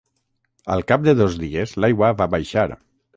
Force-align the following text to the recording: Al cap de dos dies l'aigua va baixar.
Al 0.75 0.79
cap 0.91 1.03
de 1.07 1.13
dos 1.19 1.37
dies 1.41 1.73
l'aigua 1.85 2.09
va 2.23 2.29
baixar. 2.37 2.65